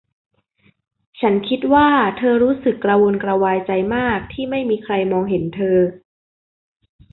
[1.19, 5.77] ฉันคิดว่าเธอรู้สึกกระวนกระวายใจมากที่ไม่มีใครมองเห็นเธอ